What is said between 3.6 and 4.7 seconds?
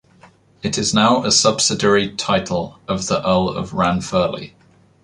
Ranfurly.